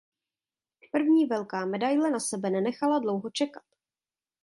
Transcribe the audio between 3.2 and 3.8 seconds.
čekat.